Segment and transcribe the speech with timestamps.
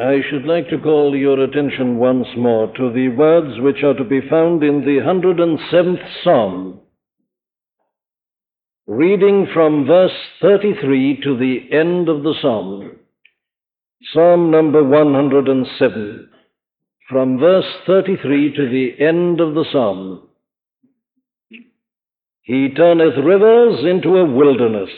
[0.00, 4.04] I should like to call your attention once more to the words which are to
[4.04, 6.80] be found in the 107th Psalm.
[8.86, 10.12] Reading from verse
[10.42, 12.96] 33 to the end of the Psalm.
[14.12, 16.28] Psalm number 107.
[17.08, 20.28] From verse 33 to the end of the Psalm.
[22.42, 24.90] He turneth rivers into a wilderness,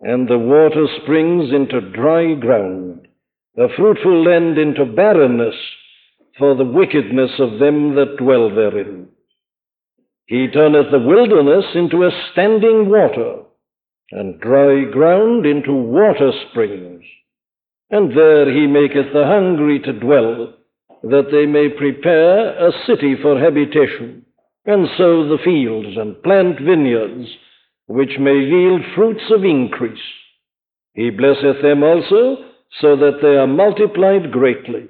[0.00, 2.91] and the water springs into dry ground,
[3.58, 5.54] a fruitful land into barrenness
[6.38, 9.08] for the wickedness of them that dwell therein.
[10.26, 13.42] He turneth the wilderness into a standing water,
[14.12, 17.04] and dry ground into water springs.
[17.90, 20.54] And there he maketh the hungry to dwell,
[21.02, 24.24] that they may prepare a city for habitation
[24.64, 27.28] and sow the fields and plant vineyards,
[27.86, 29.98] which may yield fruits of increase.
[30.94, 32.36] He blesseth them also,
[32.80, 34.88] so that they are multiplied greatly,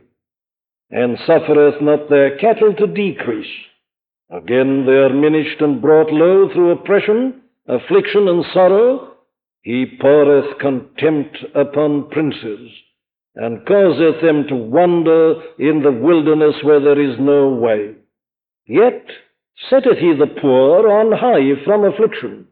[0.91, 3.50] and suffereth not their cattle to decrease.
[4.30, 9.08] Again they are minished and brought low through oppression, affliction, and sorrow.
[9.62, 12.70] He poureth contempt upon princes,
[13.36, 17.94] and causeth them to wander in the wilderness where there is no way.
[18.67, 19.05] Yet
[19.70, 22.46] setteth he the poor on high from affliction,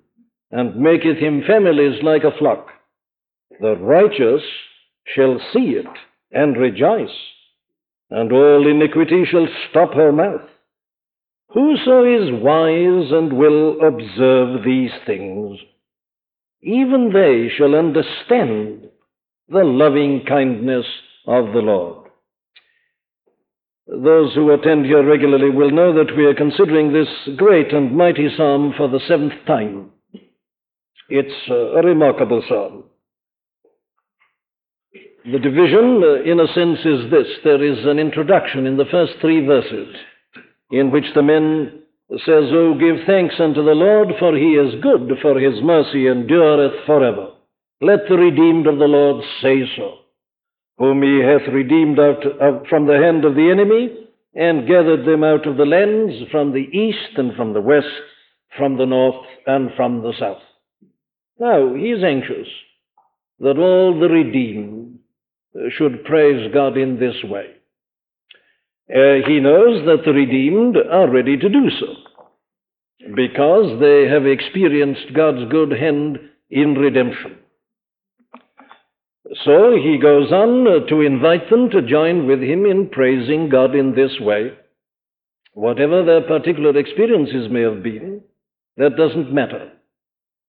[0.51, 2.69] and maketh him families like a flock.
[3.61, 4.43] The righteous
[5.07, 5.87] shall see it
[6.33, 7.17] and rejoice,
[8.11, 10.49] and all iniquity shall stop her mouth.
[11.49, 15.59] Whoso is wise and will observe these things,
[16.63, 18.89] even they shall understand
[19.49, 20.87] the loving kindness
[21.27, 22.09] of the Lord.
[23.89, 28.29] Those who attend here regularly will know that we are considering this great and mighty
[28.37, 29.91] psalm for the seventh time.
[31.09, 32.85] It's a remarkable psalm.
[35.33, 39.13] The division, uh, in a sense, is this there is an introduction in the first
[39.21, 39.95] three verses
[40.71, 45.11] in which the men says, Oh, give thanks unto the Lord, for he is good,
[45.23, 47.29] for his mercy endureth forever.
[47.81, 50.01] Let the redeemed of the Lord say so
[50.81, 55.23] whom he hath redeemed out of, from the hand of the enemy, and gathered them
[55.23, 57.87] out of the lands from the east and from the west,
[58.57, 60.41] from the north and from the south.
[61.39, 62.49] Now, he is anxious
[63.41, 65.00] that all the redeemed
[65.77, 67.47] should praise God in this way.
[68.91, 71.87] Uh, he knows that the redeemed are ready to do so
[73.15, 76.19] because they have experienced God's good hand
[76.51, 77.37] in redemption.
[79.45, 83.95] So he goes on to invite them to join with him in praising God in
[83.95, 84.53] this way.
[85.53, 88.23] Whatever their particular experiences may have been,
[88.77, 89.71] that doesn't matter.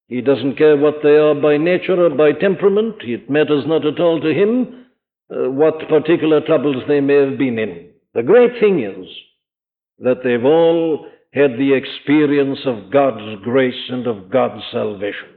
[0.08, 2.96] He doesn't care what they are by nature or by temperament.
[3.02, 4.82] It matters not at all to him
[5.32, 7.90] uh, what particular troubles they may have been in.
[8.14, 9.08] The great thing is
[10.00, 15.30] that they've all had the experience of God's grace and of God's salvation.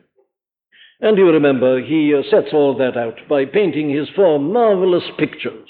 [1.00, 5.68] And you remember, he uh, sets all that out by painting his four marvelous pictures.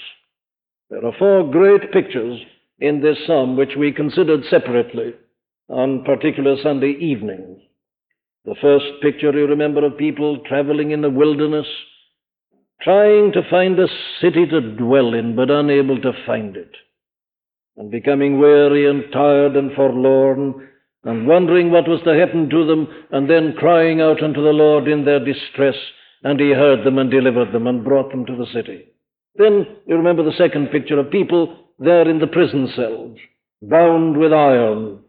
[0.89, 2.39] There are four great pictures
[2.79, 5.13] in this psalm which we considered separately
[5.67, 7.59] on particular Sunday evenings.
[8.45, 11.65] The first picture, you remember, of people traveling in the wilderness,
[12.81, 13.87] trying to find a
[14.21, 16.71] city to dwell in, but unable to find it,
[17.77, 20.67] and becoming weary and tired and forlorn,
[21.03, 24.87] and wondering what was to happen to them, and then crying out unto the Lord
[24.87, 25.75] in their distress,
[26.23, 28.85] and he heard them and delivered them and brought them to the city.
[29.35, 33.17] Then you remember the second picture of people there in the prison cells,
[33.61, 34.99] bound with iron,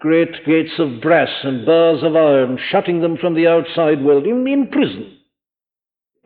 [0.00, 4.46] great gates of brass and bars of iron, shutting them from the outside world, in,
[4.46, 5.17] in prison.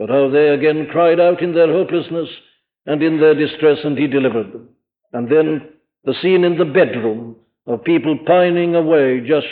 [0.02, 2.28] But how they again cried out in their hopelessness
[2.86, 4.68] and in their distress, and he delivered them.
[5.12, 5.68] And then
[6.04, 7.36] the scene in the bedroom,
[7.68, 9.46] of people pining away, just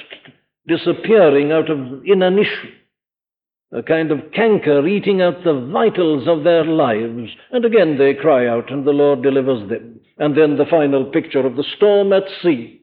[0.67, 2.73] disappearing out of inanition,
[3.73, 7.31] a kind of canker eating out the vitals of their lives.
[7.53, 10.01] And again they cry out, and the Lord delivers them.
[10.19, 12.81] And then the final picture of the storm at sea.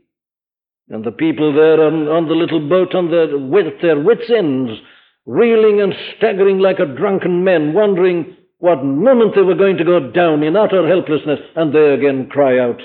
[0.88, 4.72] And the people there on, on the little boat on their, with their wits' ends,
[5.28, 10.12] reeling and staggering like a drunken man, wondering what moment they were going to go
[10.12, 11.40] down in utter helplessness.
[11.56, 12.82] And they again cry out,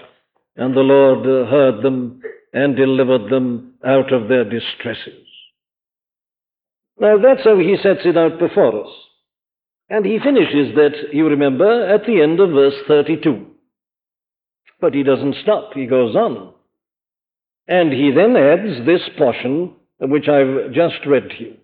[0.56, 2.20] and the Lord heard them
[2.52, 5.26] and delivered them out of their distresses.
[7.00, 8.92] Now that's how he sets it out before us.
[9.88, 13.46] And he finishes that, you remember, at the end of verse 32.
[14.80, 16.54] But he doesn't stop, he goes on.
[17.68, 21.56] And he then adds this portion which I've just read to you,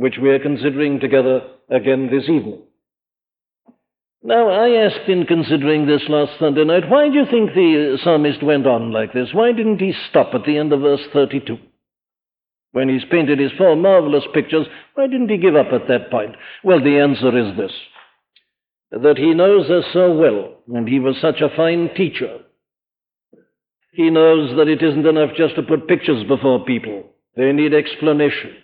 [0.00, 2.62] which we are considering together again this evening.
[4.22, 8.42] Now, I asked in considering this last Sunday night, why do you think the psalmist
[8.42, 9.28] went on like this?
[9.34, 11.58] Why didn't he stop at the end of verse 32?
[12.72, 16.34] When he's painted his four marvelous pictures, why didn't he give up at that point?
[16.64, 17.72] Well, the answer is this
[18.92, 22.38] that he knows us so well, and he was such a fine teacher.
[23.92, 27.04] He knows that it isn't enough just to put pictures before people,
[27.36, 28.56] they need explanation.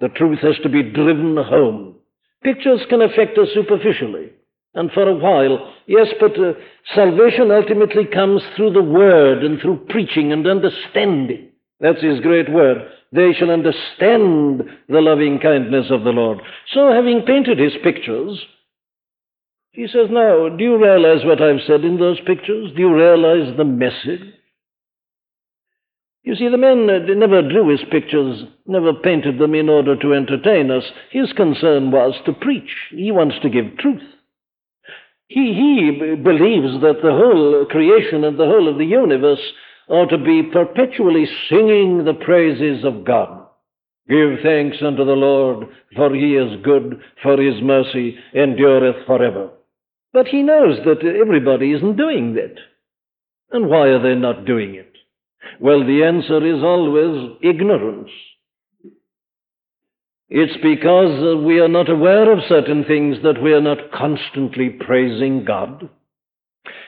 [0.00, 1.96] The truth has to be driven home.
[2.42, 4.30] Pictures can affect us superficially,
[4.74, 6.54] and for a while, yes, but uh,
[6.94, 11.50] salvation ultimately comes through the Word and through preaching and understanding.
[11.78, 12.78] That's His great word.
[13.12, 16.38] They shall understand the loving kindness of the Lord.
[16.72, 18.44] So, having painted His pictures,
[19.72, 22.72] he says, Now, do you realize what I've said in those pictures?
[22.74, 24.34] Do you realize the message?
[26.24, 30.14] You see, the man uh, never drew his pictures, never painted them in order to
[30.14, 30.84] entertain us.
[31.10, 32.70] His concern was to preach.
[32.90, 34.02] He wants to give truth.
[35.28, 39.40] He, he believes that the whole creation and the whole of the universe
[39.88, 43.46] ought to be perpetually singing the praises of God.
[44.08, 49.50] Give thanks unto the Lord, for he is good, for his mercy endureth forever.
[50.12, 52.56] But he knows that everybody isn't doing that.
[53.52, 54.92] And why are they not doing it?
[55.60, 58.10] Well, the answer is always ignorance.
[60.34, 64.70] It's because uh, we are not aware of certain things that we are not constantly
[64.70, 65.90] praising God.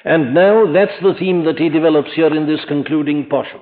[0.03, 3.61] And now that's the theme that he develops here in this concluding portion.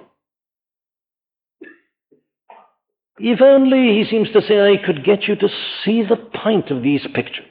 [3.19, 5.49] If only, he seems to say, I could get you to
[5.84, 7.46] see the point of these pictures.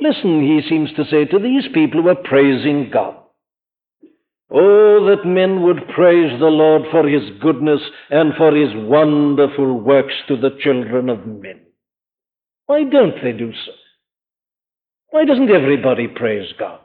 [0.00, 3.19] Listen, he seems to say to these people who are praising God.
[4.52, 7.80] Oh, that men would praise the Lord for his goodness
[8.10, 11.60] and for his wonderful works to the children of men.
[12.66, 13.72] Why don't they do so?
[15.10, 16.80] Why doesn't everybody praise God?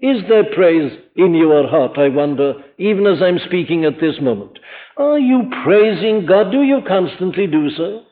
[0.00, 4.58] Is there praise in your heart, I wonder, even as I'm speaking at this moment?
[4.96, 6.50] Are you praising God?
[6.50, 8.02] Do you constantly do so?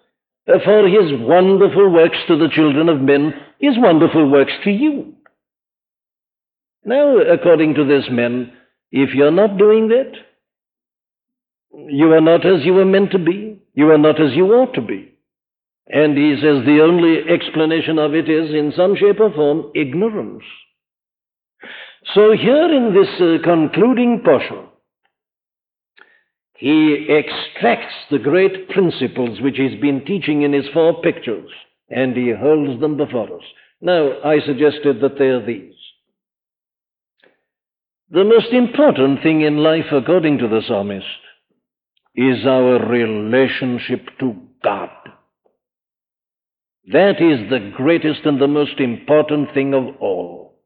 [0.47, 5.15] For his wonderful works to the children of men, his wonderful works to you.
[6.85, 8.53] Now, according to this man,
[8.91, 10.13] if you're not doing that,
[11.73, 13.61] you are not as you were meant to be.
[13.75, 15.15] You are not as you ought to be.
[15.87, 20.45] And he says the only explanation of it is, in some shape or form, ignorance.
[22.15, 24.67] So, here in this uh, concluding portion,
[26.55, 31.51] he extracts the great principles which he's been teaching in his four pictures
[31.89, 33.45] and he holds them before us.
[33.81, 35.75] Now, I suggested that they are these.
[38.13, 41.07] The most important thing in life, according to the psalmist,
[42.17, 44.35] is our relationship to
[44.65, 44.91] God.
[46.93, 50.59] That is the greatest and the most important thing of all.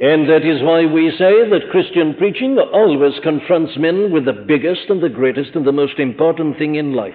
[0.00, 4.88] And that is why we say that Christian preaching always confronts men with the biggest
[4.88, 7.14] and the greatest and the most important thing in life.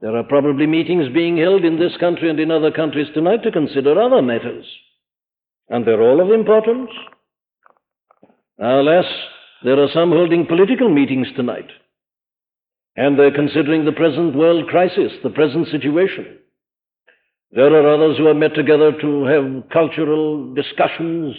[0.00, 3.52] There are probably meetings being held in this country and in other countries tonight to
[3.52, 4.64] consider other matters.
[5.68, 6.90] And they're all of importance.
[8.58, 9.04] Alas,
[9.62, 11.68] there are some holding political meetings tonight.
[12.96, 16.38] And they're considering the present world crisis, the present situation.
[17.52, 21.34] There are others who are met together to have cultural discussions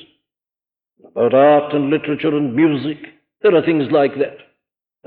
[1.04, 2.98] about art and literature and music.
[3.42, 4.38] There are things like that.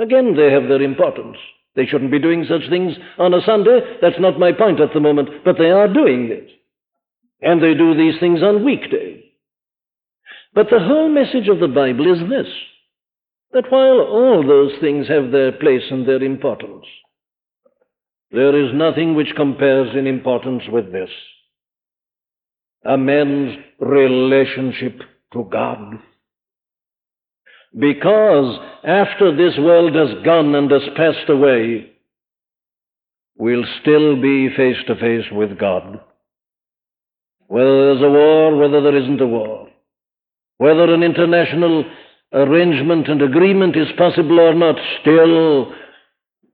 [0.03, 1.37] Again, they have their importance.
[1.77, 3.81] They shouldn't be doing such things on a Sunday.
[4.01, 6.49] That's not my point at the moment, but they are doing it.
[7.41, 9.25] And they do these things on weekdays.
[10.55, 12.53] But the whole message of the Bible is this
[13.53, 16.87] that while all those things have their place and their importance,
[18.33, 21.11] there is nothing which compares in importance with this
[22.85, 25.01] a man's relationship
[25.33, 25.99] to God.
[27.79, 31.91] Because after this world has gone and has passed away,
[33.37, 36.01] we'll still be face to face with God.
[37.49, 39.69] Whether there's a war, whether there isn't a war,
[40.59, 41.85] whether an international
[42.33, 45.73] arrangement and agreement is possible or not, still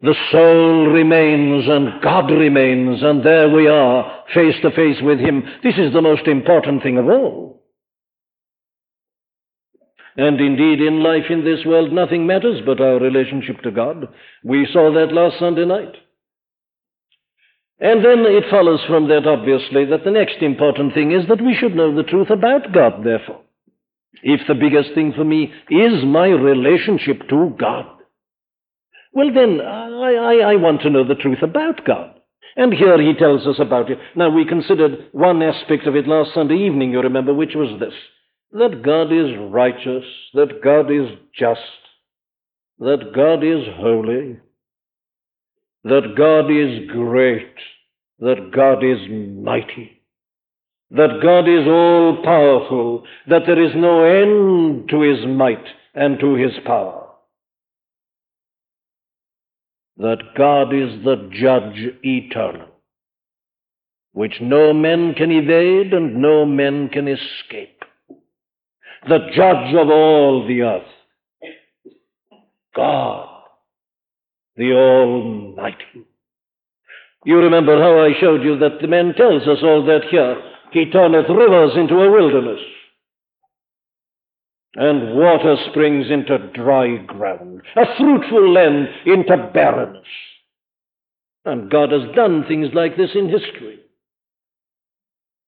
[0.03, 5.43] the soul remains and God remains, and there we are, face to face with Him.
[5.63, 7.60] This is the most important thing of all.
[10.17, 14.09] And indeed, in life in this world, nothing matters but our relationship to God.
[14.45, 15.95] We saw that last Sunday night.
[17.79, 21.55] And then it follows from that, obviously, that the next important thing is that we
[21.55, 23.41] should know the truth about God, therefore.
[24.23, 27.87] If the biggest thing for me is my relationship to God,
[29.13, 32.15] well, then I, I, I want to know the truth about God.
[32.57, 33.99] And here he tells us about it.
[34.15, 37.95] Now, we considered one aspect of it last Sunday evening, you remember, which was this
[38.53, 40.05] that God is righteous,
[40.35, 41.61] that God is just,
[42.81, 44.39] that God is holy,
[45.85, 47.55] that God is great,
[48.19, 50.03] that God is mighty,
[50.91, 55.65] that God is all powerful, that there is no end to his might
[55.95, 57.07] and to his power,
[59.97, 62.69] that God is the judge eternal,
[64.13, 67.80] which no men can evade and no men can escape
[69.09, 70.83] the judge of all the earth.
[72.75, 73.29] God,
[74.57, 76.07] the Almighty.
[77.25, 80.41] You remember how I showed you that the man tells us all that here.
[80.73, 82.61] He turneth rivers into a wilderness,
[84.77, 90.07] and water springs into dry ground, a fruitful land into barrenness.
[91.45, 93.81] And God has done things like this in history.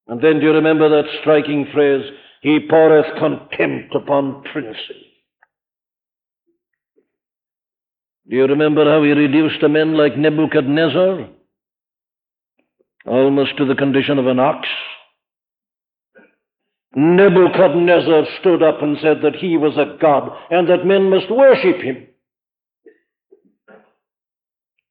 [0.07, 2.03] And then do you remember that striking phrase,
[2.43, 5.01] he poureth contempt upon princes.
[8.29, 11.29] Do you remember how he reduced a man like Nebuchadnezzar?
[13.05, 14.67] Almost to the condition of an ox.
[16.95, 21.77] Nebuchadnezzar stood up and said that he was a god and that men must worship
[21.77, 22.07] him.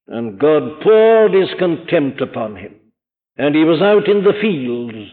[0.08, 2.76] And God poured his contempt upon him.
[3.36, 5.12] And he was out in the fields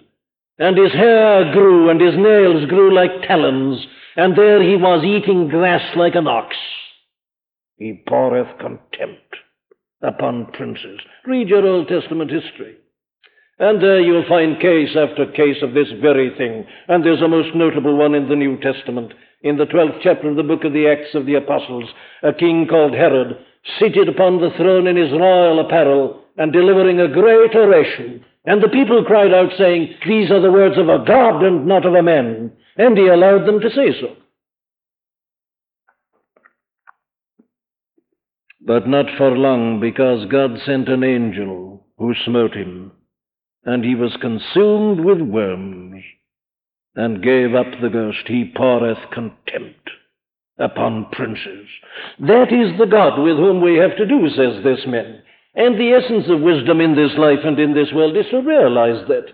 [0.60, 3.86] and his hair grew, and his nails grew like talons,
[4.16, 6.56] and there he was eating grass like an ox.
[7.78, 9.38] He poureth contempt
[10.04, 11.00] upon princes.
[11.26, 12.76] Read your Old Testament history.
[13.58, 16.66] And there you'll find case after case of this very thing.
[16.88, 19.14] And there's a most notable one in the New Testament.
[19.44, 21.90] In the 12th chapter of the book of the Acts of the Apostles,
[22.24, 23.38] a king called Herod,
[23.80, 28.70] seated upon the throne in his royal apparel, and delivering a great oration, and the
[28.70, 32.04] people cried out, saying, These are the words of a God and not of a
[32.04, 32.52] man.
[32.78, 34.16] And he allowed them to say so.
[38.62, 42.92] But not for long, because God sent an angel who smote him,
[43.66, 46.04] and he was consumed with worms,
[46.96, 48.28] and gave up the ghost.
[48.28, 49.90] He poureth contempt
[50.58, 51.68] upon princes.
[52.20, 55.24] That is the God with whom we have to do, says this man.
[55.56, 59.08] And the essence of wisdom in this life and in this world is to realize
[59.08, 59.26] that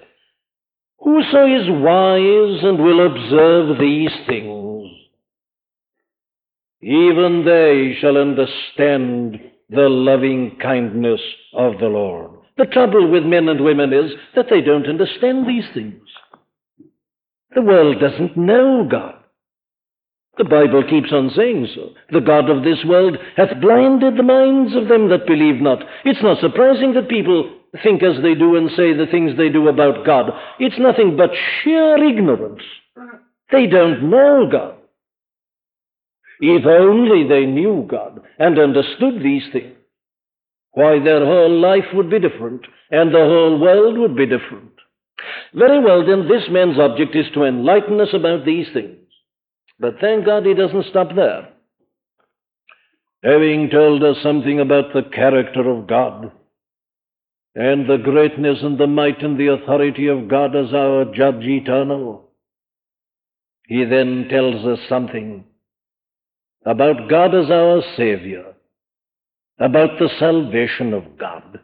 [0.98, 4.90] whoso is wise and will observe these things,
[6.82, 11.22] even they shall understand the loving kindness
[11.54, 12.32] of the Lord.
[12.58, 16.02] The trouble with men and women is that they don't understand these things.
[17.54, 19.16] The world doesn't know God.
[20.38, 21.92] The Bible keeps on saying so.
[22.12, 25.80] The God of this world hath blinded the minds of them that believe not.
[26.04, 29.68] It's not surprising that people think as they do and say the things they do
[29.70, 30.32] about God.
[30.60, 31.32] It's nothing but
[31.63, 32.62] sheer ignorance.
[33.51, 34.75] They don't know God.
[36.42, 39.75] If only they knew God and understood these things,
[40.72, 42.62] why, their whole life would be different
[42.92, 44.72] and the whole world would be different.
[45.54, 48.98] Very well, then, this man's object is to enlighten us about these things.
[49.79, 51.50] But thank God he doesn't stop there.
[53.24, 56.32] Having told us something about the character of God
[57.55, 62.29] and the greatness and the might and the authority of God as our judge eternal,
[63.67, 65.44] he then tells us something
[66.65, 68.53] about God as our Savior,
[69.60, 71.60] about the salvation of God.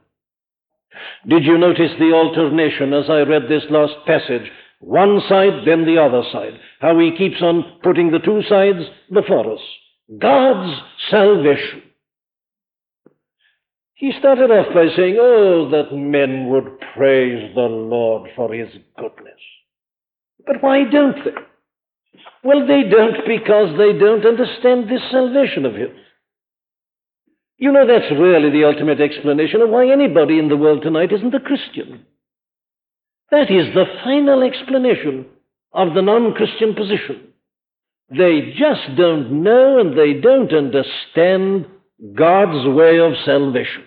[1.27, 4.49] Did you notice the alternation as I read this last passage
[4.81, 6.59] one side, then the other side.
[6.79, 8.79] How he keeps on putting the two sides
[9.13, 9.61] before us.
[10.19, 11.83] God's salvation.
[13.93, 19.39] He started off by saying, Oh, that men would praise the Lord for his goodness.
[20.45, 21.31] But why don't they?
[22.43, 25.89] Well, they don't because they don't understand this salvation of his.
[27.57, 31.35] You know, that's really the ultimate explanation of why anybody in the world tonight isn't
[31.35, 32.07] a Christian.
[33.31, 35.25] That is the final explanation
[35.73, 37.29] of the non Christian position.
[38.09, 41.65] They just don't know and they don't understand
[42.13, 43.85] God's way of salvation.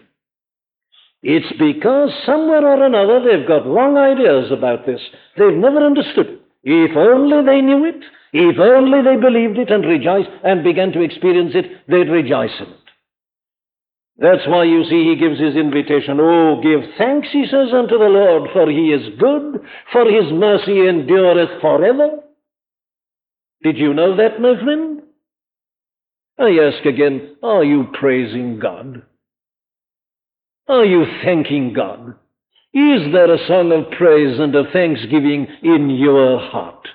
[1.22, 5.00] It's because somewhere or another they've got wrong ideas about this.
[5.36, 6.40] They've never understood it.
[6.64, 11.02] If only they knew it, if only they believed it and rejoiced and began to
[11.02, 12.83] experience it, they'd rejoice in it.
[14.16, 16.20] That's why you see he gives his invitation.
[16.20, 19.60] Oh, give thanks, he says, unto the Lord, for he is good,
[19.92, 22.20] for his mercy endureth forever.
[23.62, 25.02] Did you know that, my friend?
[26.38, 29.02] I ask again, are you praising God?
[30.68, 32.14] Are you thanking God?
[32.72, 36.88] Is there a song of praise and of thanksgiving in your heart?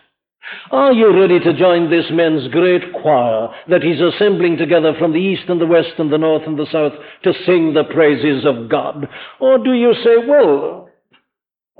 [0.72, 5.20] Are you ready to join this man's great choir that he's assembling together from the
[5.20, 8.70] east and the west and the north and the south to sing the praises of
[8.70, 9.08] God?
[9.40, 10.90] Or do you say, well,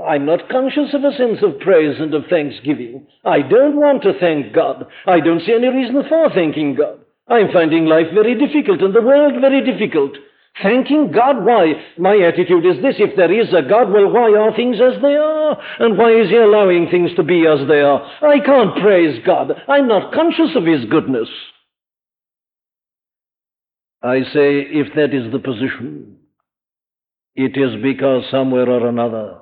[0.08, 3.06] I'm not conscious of a sense of praise and of thanksgiving.
[3.26, 4.88] I don't want to thank God.
[5.06, 7.00] I don't see any reason for thanking God.
[7.28, 10.14] I'm finding life very difficult and the world very difficult.
[10.62, 11.74] Thanking God, why?
[11.98, 15.16] My attitude is this if there is a God, well, why are things as they
[15.16, 15.58] are?
[15.80, 18.02] And why is He allowing things to be as they are?
[18.22, 19.52] I can't praise God.
[19.68, 21.30] I'm not conscious of His goodness.
[24.02, 26.18] I say, if that is the position,
[27.36, 29.40] it is because somewhere or another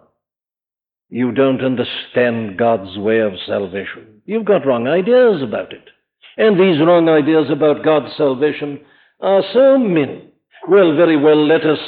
[1.09, 4.21] you don't understand God's way of salvation.
[4.25, 5.89] You've got wrong ideas about it.
[6.37, 8.81] And these wrong ideas about God's salvation
[9.21, 10.26] are so many.
[10.67, 11.79] Well, very well, let us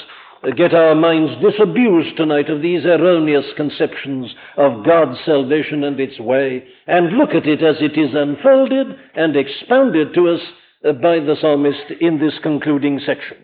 [0.56, 6.66] get our minds disabused tonight of these erroneous conceptions of God's salvation and its way,
[6.88, 10.42] and look at it as it is unfolded and expounded to us
[10.84, 13.38] by the psalmist in this concluding section.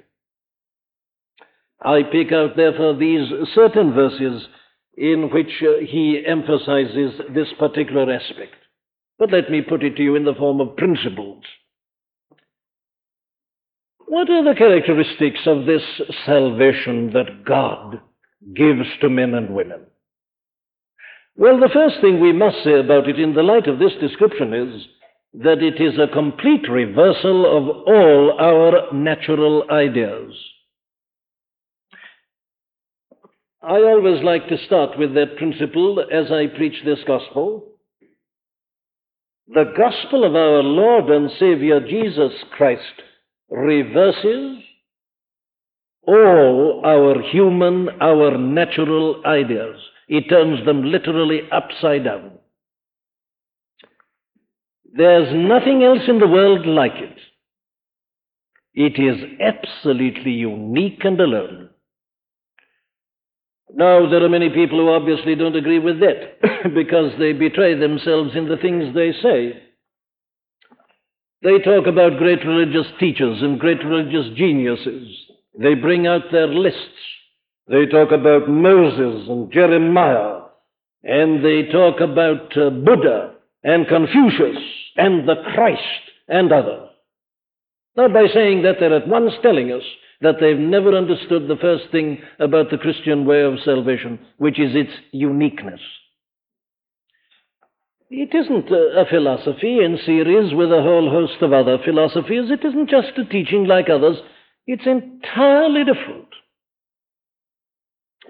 [1.84, 4.48] I pick out, therefore, these certain verses
[4.98, 8.56] in which uh, he emphasizes this particular aspect.
[9.20, 11.44] But let me put it to you in the form of principles.
[14.08, 15.82] What are the characteristics of this
[16.26, 18.02] salvation that God
[18.54, 19.82] gives to men and women?
[21.36, 24.54] Well, the first thing we must say about it in the light of this description
[24.54, 24.88] is
[25.34, 30.34] that it is a complete reversal of all our natural ideas.
[33.62, 37.66] I always like to start with that principle as I preach this gospel.
[39.48, 43.02] The gospel of our Lord and Savior Jesus Christ
[43.50, 44.64] reverses
[46.08, 49.78] all our human, our natural ideas.
[50.08, 52.32] He turns them literally upside down.
[54.94, 57.18] There's nothing else in the world like it.
[58.74, 61.70] It is absolutely unique and alone.
[63.74, 66.40] Now, there are many people who obviously don't agree with that
[66.76, 69.65] because they betray themselves in the things they say.
[71.46, 75.16] They talk about great religious teachers and great religious geniuses.
[75.56, 76.80] They bring out their lists.
[77.68, 80.42] They talk about Moses and Jeremiah,
[81.04, 84.58] and they talk about uh, Buddha and Confucius
[84.98, 85.82] and the Christ
[86.28, 86.90] and others.
[87.96, 89.84] Now, by saying that, they're at once telling us
[90.22, 94.76] that they've never understood the first thing about the Christian way of salvation, which is
[94.76, 95.82] its uniqueness.
[98.10, 102.52] It isn't a, philosophy in series with a whole host of other philosophies.
[102.52, 104.18] It isn't just a teaching like others.
[104.68, 106.28] It's entirely different.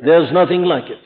[0.01, 0.99] There's nothing like it.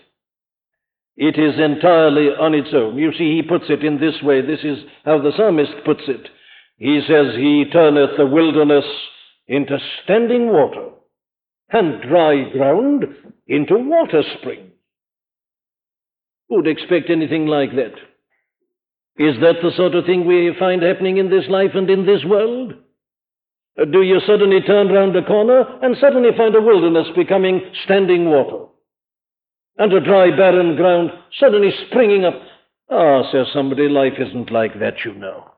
[1.17, 2.97] It is entirely on its own.
[2.97, 4.41] You see, he puts it in this way.
[4.41, 6.29] This is how the psalmist puts it.
[6.77, 8.85] He says, He turneth the wilderness
[9.47, 10.89] into standing water,
[11.71, 13.03] and dry ground
[13.47, 14.71] into water springs.
[16.47, 17.93] Who'd expect anything like that?
[19.19, 22.23] Is that the sort of thing we find happening in this life and in this
[22.23, 22.73] world?
[23.91, 28.65] Do you suddenly turn round a corner and suddenly find a wilderness becoming standing water?
[29.77, 32.41] And a dry, barren ground suddenly springing up?
[32.89, 35.51] Ah, says somebody, life isn't like that, you know.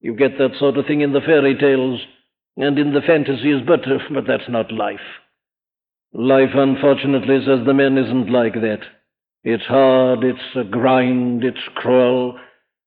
[0.00, 2.00] You get that sort of thing in the fairy tales
[2.56, 5.00] and in the fantasies, but, uh, but that's not life.
[6.12, 8.80] Life, unfortunately, says the man, isn't like that.
[9.42, 12.38] It's hard, it's a grind, it's cruel,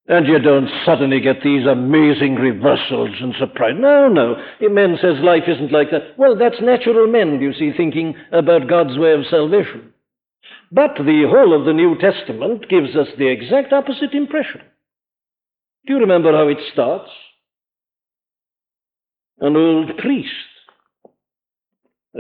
[0.10, 3.76] and you don't suddenly get these amazing reversals and surprise.
[3.78, 4.36] No, no.
[4.60, 6.18] A man says life isn't like that.
[6.18, 9.94] Well, that's natural men, you see, thinking about God's way of salvation.
[10.72, 14.62] But the whole of the New Testament gives us the exact opposite impression.
[15.86, 17.12] Do you remember how it starts?
[19.40, 20.30] An old priest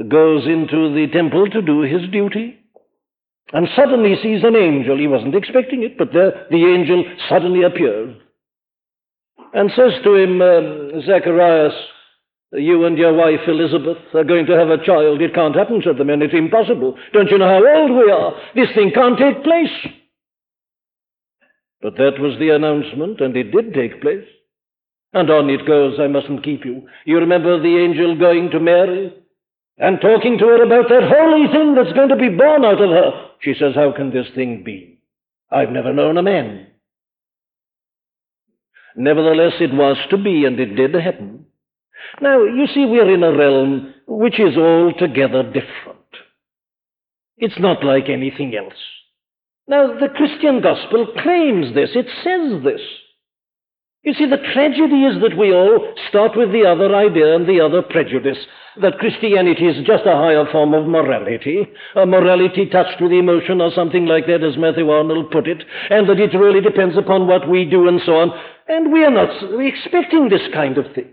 [0.08, 2.60] goes into the temple to do his duty
[3.54, 4.98] and suddenly sees an angel.
[4.98, 8.16] He wasn't expecting it, but the, the angel suddenly appears
[9.54, 11.74] and says to him, uh, Zacharias,
[12.54, 15.22] you and your wife Elizabeth are going to have a child.
[15.22, 16.22] It can't happen, said the man.
[16.22, 16.98] It's impossible.
[17.14, 18.34] Don't you know how old we are?
[18.56, 19.94] This thing can't take place.
[21.82, 24.26] But that was the announcement, and it did take place.
[25.14, 26.88] And on it goes, I mustn't keep you.
[27.06, 29.14] You remember the angel going to Mary
[29.80, 32.90] and talking to her about that holy thing that's going to be born out of
[32.90, 33.12] her.
[33.42, 35.00] She says, How can this thing be?
[35.50, 36.68] I've never known a man.
[38.96, 41.46] Nevertheless, it was to be, and it did happen.
[42.22, 46.00] Now, you see, we're in a realm which is altogether different.
[47.38, 48.78] It's not like anything else.
[49.68, 52.82] Now, the Christian gospel claims this, it says this.
[54.04, 57.60] You see, the tragedy is that we all start with the other idea and the
[57.60, 58.38] other prejudice
[58.82, 63.72] that Christianity is just a higher form of morality, a morality touched with emotion or
[63.72, 67.50] something like that, as Matthew Arnold put it, and that it really depends upon what
[67.50, 68.32] we do and so on.
[68.70, 71.10] And we are not expecting this kind of thing.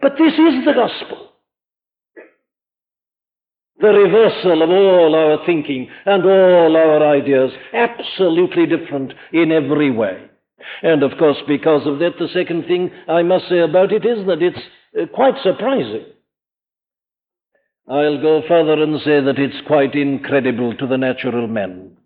[0.00, 1.28] But this is the gospel.
[3.78, 10.30] The reversal of all our thinking and all our ideas, absolutely different in every way.
[10.82, 14.26] And of course, because of that, the second thing I must say about it is
[14.26, 14.58] that it's
[15.00, 16.06] uh, quite surprising.
[17.88, 21.96] I'll go further and say that it's quite incredible to the natural man.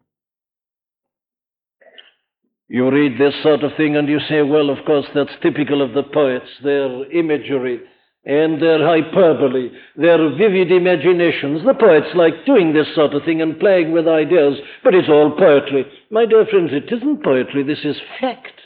[2.69, 5.93] You read this sort of thing and you say, well, of course, that's typical of
[5.93, 7.81] the poets, their imagery
[8.27, 11.65] and their hyperbole, their vivid imaginations.
[11.65, 15.37] The poets like doing this sort of thing and playing with ideas, but it's all
[15.39, 15.87] poetry.
[16.11, 18.61] My dear friends, it isn't poetry, this is fact.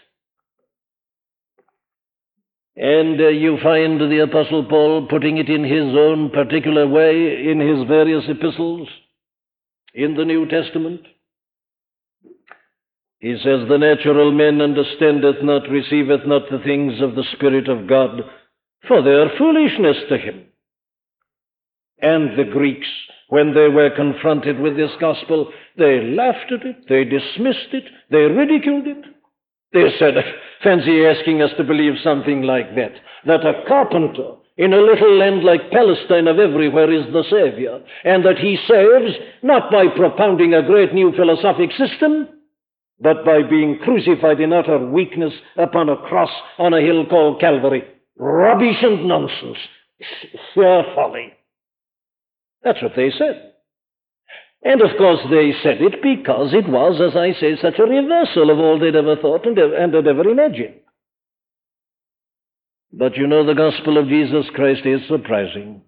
[2.74, 7.60] And uh, you find the Apostle Paul putting it in his own particular way in
[7.60, 8.88] his various epistles
[9.92, 11.02] in the New Testament.
[13.18, 17.86] He says, The natural man understandeth not, receiveth not the things of the Spirit of
[17.86, 18.22] God,
[18.86, 20.44] for their foolishness to him.
[22.02, 22.88] And the Greeks,
[23.28, 28.22] when they were confronted with this gospel, they laughed at it, they dismissed it, they
[28.22, 29.04] ridiculed it.
[29.72, 30.14] They said,
[30.62, 32.92] fancy asking us to believe something like that,
[33.26, 38.24] that a carpenter in a little land like Palestine of everywhere is the Savior, and
[38.24, 42.28] that he saves not by propounding a great new philosophic system,
[43.00, 47.84] but by being crucified in utter weakness upon a cross on a hill called Calvary.
[48.20, 49.56] Rubbish and nonsense.
[50.52, 51.32] Sheer folly.
[52.62, 53.52] That's what they said.
[54.62, 58.50] And of course they said it because it was, as I say, such a reversal
[58.50, 60.74] of all they'd ever thought and, and had ever imagined.
[62.92, 65.80] But you know, the gospel of Jesus Christ is surprising.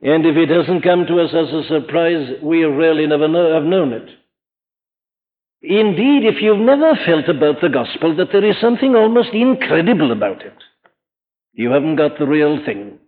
[0.00, 3.64] And if it hasn't come to us as a surprise, we really never know, have
[3.64, 4.08] known it.
[5.60, 10.40] Indeed, if you've never felt about the gospel that there is something almost incredible about
[10.42, 10.54] it,
[11.52, 12.98] you haven't got the real thing.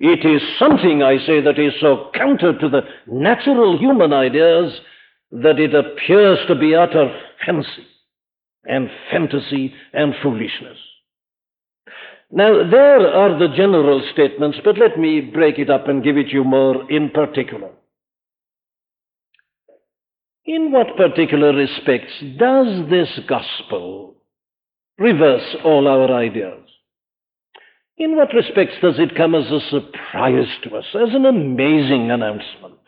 [0.00, 4.80] It is something, I say, that is so counter to the natural human ideas
[5.32, 7.12] that it appears to be utter
[7.44, 7.86] fancy
[8.64, 10.78] and fantasy and foolishness.
[12.30, 16.28] Now, there are the general statements, but let me break it up and give it
[16.28, 17.70] you more in particular.
[20.44, 24.14] In what particular respects does this gospel
[24.98, 26.67] reverse all our ideas?
[27.98, 32.78] In what respects does it come as a surprise to us, as an amazing announcement?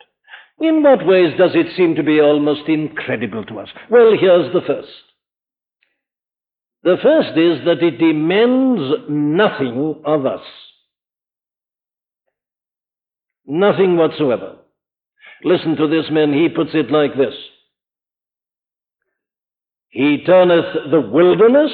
[0.59, 3.69] In what ways does it seem to be almost incredible to us?
[3.89, 4.87] Well, here's the first.
[6.83, 10.41] The first is that it demands nothing of us.
[13.45, 14.55] Nothing whatsoever.
[15.43, 17.33] Listen to this man, he puts it like this
[19.89, 21.71] He turneth the wilderness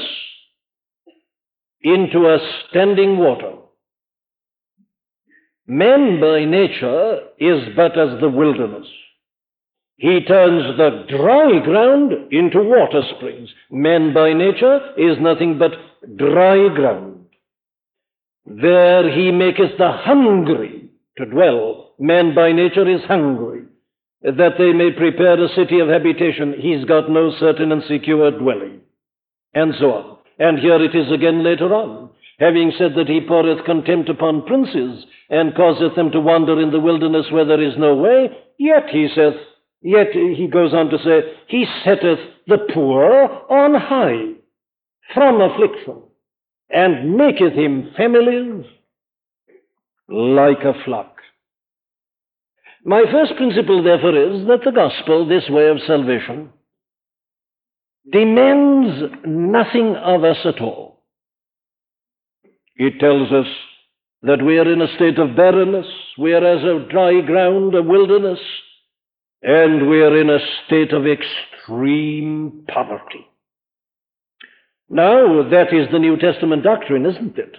[1.81, 2.37] into a
[2.69, 3.53] standing water.
[5.67, 8.87] Man by nature is but as the wilderness.
[9.97, 13.49] He turns the dry ground into water springs.
[13.71, 15.71] Man by nature is nothing but
[16.15, 17.25] dry ground.
[18.45, 21.93] There he maketh the hungry to dwell.
[21.99, 23.63] Man by nature is hungry.
[24.21, 28.81] That they may prepare a city of habitation, he's got no certain and secure dwelling.
[29.53, 30.16] And so on.
[30.39, 35.05] And here it is again later on, having said that he poureth contempt upon princes,
[35.29, 39.07] and causeth them to wander in the wilderness where there is no way, yet he
[39.13, 39.35] saith,
[39.81, 43.03] yet he goes on to say, he setteth the poor
[43.49, 44.33] on high
[45.13, 46.03] from affliction,
[46.69, 48.65] and maketh him families
[50.07, 51.15] like a flock.
[52.85, 56.49] My first principle, therefore, is that the gospel, this way of salvation,
[58.11, 61.03] demands nothing of us at all.
[62.75, 63.47] It tells us
[64.21, 67.81] that we are in a state of barrenness, we are as a dry ground, a
[67.81, 68.39] wilderness,
[69.41, 73.25] and we are in a state of extreme poverty.
[74.89, 77.55] Now, that is the New Testament doctrine, isn't it?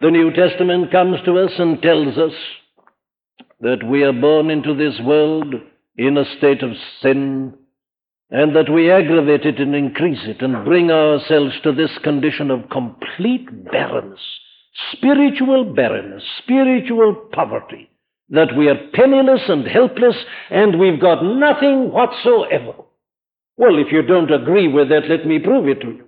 [0.00, 2.34] The New Testament comes to us and tells us
[3.60, 5.54] that we are born into this world
[5.96, 7.54] in a state of sin
[8.30, 12.68] and that we aggravate it and increase it and bring ourselves to this condition of
[12.70, 14.20] complete barrenness,
[14.92, 17.88] spiritual barrenness, spiritual poverty,
[18.30, 20.16] that we are penniless and helpless
[20.50, 22.72] and we've got nothing whatsoever.
[23.56, 26.04] Well, if you don't agree with that, let me prove it to you.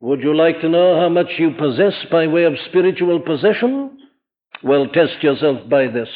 [0.00, 3.98] Would you like to know how much you possess by way of spiritual possession?
[4.62, 6.08] Well, test yourself by this.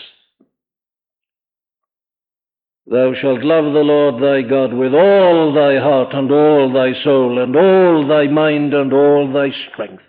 [2.86, 7.42] Thou shalt love the Lord thy God with all thy heart and all thy soul
[7.42, 10.02] and all thy mind and all thy strength,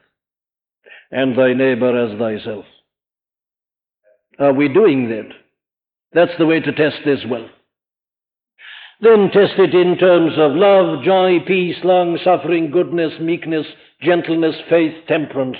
[1.10, 2.66] and thy neighbor as thyself.
[4.40, 5.30] Are we doing that?
[6.12, 7.48] That's the way to test this well.
[9.02, 13.68] Then test it in terms of love, joy, peace, long suffering, goodness, meekness,
[14.02, 15.58] gentleness, faith, temperance.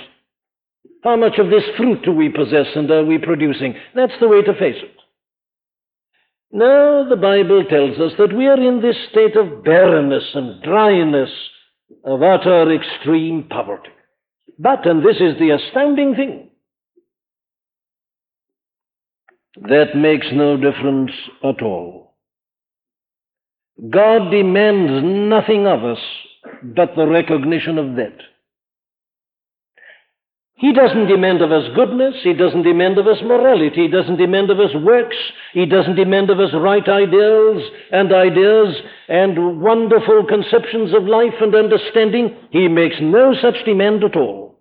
[1.02, 3.74] How much of this fruit do we possess and are we producing?
[3.94, 4.95] That's the way to face it.
[6.52, 11.30] Now, the Bible tells us that we are in this state of barrenness and dryness,
[12.04, 13.90] of utter extreme poverty.
[14.58, 16.50] But, and this is the astounding thing,
[19.68, 22.14] that makes no difference at all.
[23.90, 25.98] God demands nothing of us
[26.62, 28.16] but the recognition of that.
[30.58, 32.14] He doesn't demand of us goodness.
[32.22, 33.82] He doesn't demand of us morality.
[33.82, 35.16] He doesn't demand of us works.
[35.52, 38.74] He doesn't demand of us right ideals and ideas
[39.08, 42.34] and wonderful conceptions of life and understanding.
[42.50, 44.58] He makes no such demand at all.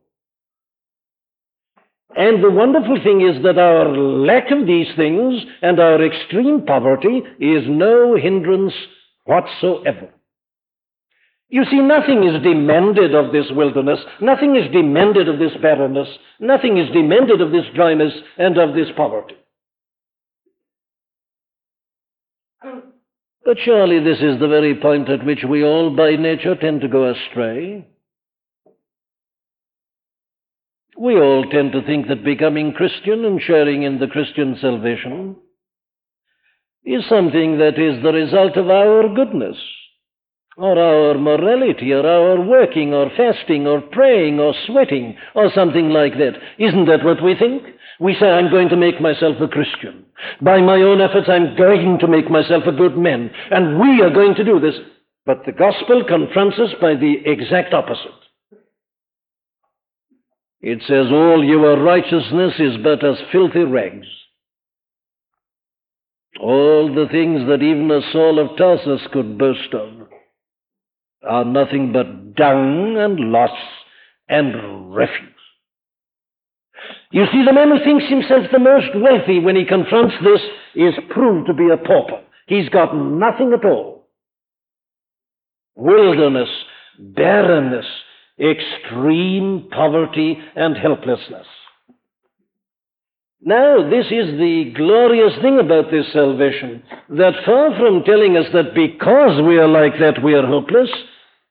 [2.17, 7.23] And the wonderful thing is that our lack of these things and our extreme poverty
[7.39, 8.73] is no hindrance
[9.23, 10.09] whatsoever.
[11.49, 16.07] You see, nothing is demanded of this wilderness, nothing is demanded of this barrenness,
[16.39, 19.35] nothing is demanded of this dryness and of this poverty.
[23.45, 26.87] But surely this is the very point at which we all by nature tend to
[26.87, 27.87] go astray.
[30.97, 35.35] We all tend to think that becoming Christian and sharing in the Christian salvation
[36.83, 39.57] is something that is the result of our goodness
[40.57, 46.13] or our morality, or our working, or fasting, or praying, or sweating, or something like
[46.13, 46.33] that.
[46.57, 47.63] Isn't that what we think?
[47.99, 50.05] We say, I'm going to make myself a Christian.
[50.41, 53.31] By my own efforts, I'm going to make myself a good man.
[53.51, 54.75] And we are going to do this.
[55.25, 58.11] But the gospel confronts us by the exact opposite.
[60.61, 64.07] It says, All your righteousness is but as filthy rags.
[66.39, 69.94] All the things that even a Saul of Tarsus could boast of
[71.27, 73.57] are nothing but dung and loss
[74.29, 75.31] and refuse.
[77.11, 80.41] You see, the man who thinks himself the most wealthy when he confronts this
[80.75, 82.21] is proved to be a pauper.
[82.47, 84.07] He's got nothing at all.
[85.75, 86.49] Wilderness,
[86.99, 87.85] barrenness,
[88.39, 91.47] extreme poverty, and helplessness.
[93.41, 98.73] Now, this is the glorious thing about this salvation, that far from telling us that
[98.73, 100.89] because we are like that we are hopeless,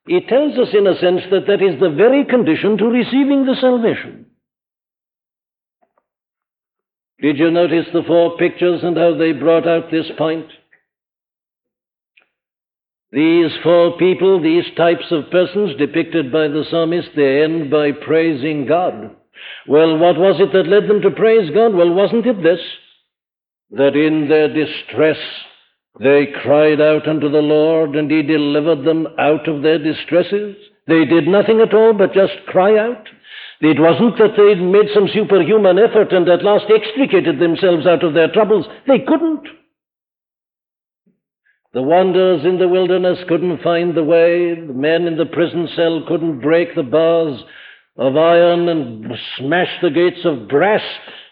[0.06, 3.56] it tells us, in a sense, that that is the very condition to receiving the
[3.60, 4.26] salvation.
[7.20, 10.46] Did you notice the four pictures and how they brought out this point?
[13.12, 18.66] These four people, these types of persons depicted by the psalmist, they end by praising
[18.66, 19.14] God.
[19.68, 21.74] Well, what was it that led them to praise God?
[21.74, 22.60] Well, wasn't it this?
[23.70, 25.16] That in their distress,
[26.00, 30.56] they cried out unto the Lord, and He delivered them out of their distresses.
[30.86, 33.08] They did nothing at all but just cry out.
[33.60, 38.12] It wasn't that they'd made some superhuman effort and at last extricated themselves out of
[38.12, 38.66] their troubles.
[38.86, 39.46] They couldn't.
[41.72, 44.54] The wanderers in the wilderness couldn't find the way.
[44.54, 47.42] The men in the prison cell couldn't break the bars
[47.96, 50.82] of iron and smash the gates of brass.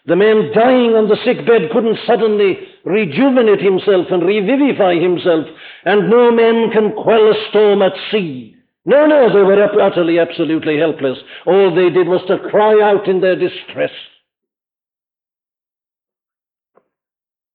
[0.06, 5.46] The man dying on the sick bed couldn't suddenly rejuvenate himself and revivify himself,
[5.84, 8.56] and no man can quell a storm at sea.
[8.84, 11.18] No, no, they were utterly, absolutely helpless.
[11.46, 13.92] All they did was to cry out in their distress.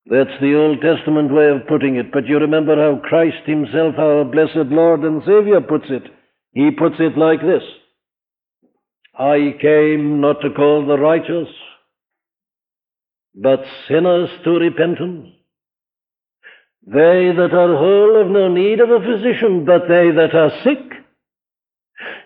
[0.09, 4.23] That's the Old Testament way of putting it, but you remember how Christ Himself, our
[4.23, 6.03] blessed Lord and Savior, puts it.
[6.53, 7.63] He puts it like this
[9.19, 11.49] I came not to call the righteous,
[13.39, 15.29] but sinners to repentance.
[16.85, 20.79] They that are whole have no need of a physician, but they that are sick.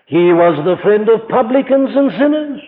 [0.06, 2.60] He was the friend of publicans and sinners.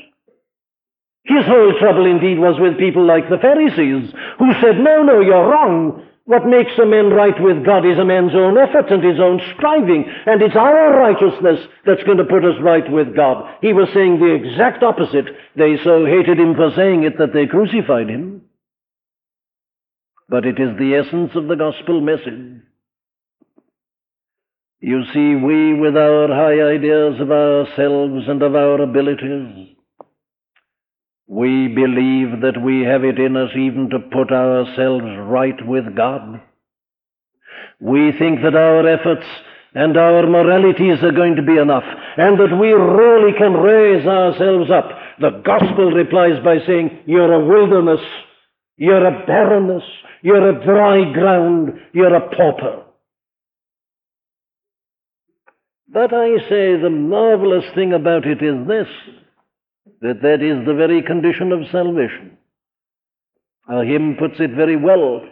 [1.24, 5.48] His whole trouble indeed was with people like the Pharisees, who said, No, no, you're
[5.48, 6.02] wrong.
[6.26, 9.40] What makes a man right with God is a man's own effort and his own
[9.54, 13.44] striving, and it's our righteousness that's going to put us right with God.
[13.60, 15.26] He was saying the exact opposite.
[15.54, 18.42] They so hated him for saying it that they crucified him.
[20.28, 22.62] but it is the essence of the gospel message.
[24.80, 29.73] You see, we, with our high ideas of ourselves and of our abilities,
[31.26, 36.42] we believe that we have it in us even to put ourselves right with God.
[37.80, 39.26] We think that our efforts
[39.74, 41.82] and our moralities are going to be enough,
[42.16, 44.88] and that we really can raise ourselves up.
[45.18, 48.00] The gospel replies by saying, You're a wilderness,
[48.76, 49.82] you're a barrenness,
[50.22, 52.84] you're a dry ground, you're a pauper.
[55.88, 58.88] But I say the marvelous thing about it is this
[60.04, 62.36] that that is the very condition of salvation.
[63.66, 65.22] Our hymn puts it very well.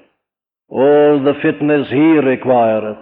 [0.69, 2.97] All the fitness he requireth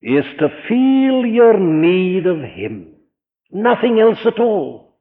[0.00, 2.94] is to feel your need of him.
[3.52, 4.96] Nothing else at all.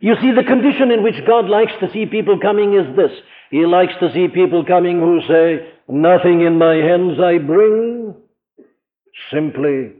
[0.00, 3.12] You see, the condition in which God likes to see people coming is this.
[3.50, 8.14] He likes to see people coming who say, Nothing in my hands I bring,
[9.30, 9.92] simply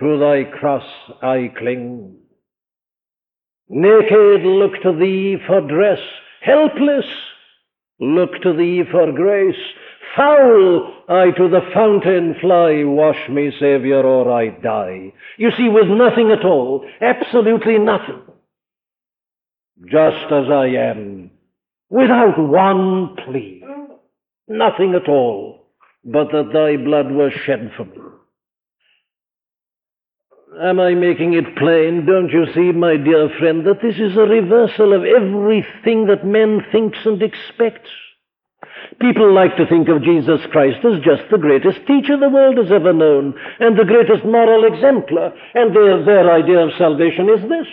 [0.00, 0.84] to thy cross
[1.22, 2.23] I cling.
[3.68, 5.98] Naked look to thee for dress,
[6.42, 7.06] helpless
[7.98, 9.56] look to thee for grace.
[10.16, 15.12] Foul I to the fountain fly, wash me, Saviour, or I die.
[15.38, 18.22] You see, with nothing at all, absolutely nothing,
[19.90, 21.30] just as I am,
[21.90, 23.64] without one plea,
[24.46, 25.66] nothing at all,
[26.04, 28.13] but that thy blood was shed for me.
[30.62, 32.06] Am I making it plain?
[32.06, 36.62] Don't you see, my dear friend, that this is a reversal of everything that man
[36.70, 37.90] thinks and expects?
[39.00, 42.70] People like to think of Jesus Christ as just the greatest teacher the world has
[42.70, 45.34] ever known and the greatest moral exemplar.
[45.54, 47.66] And their, their idea of salvation is this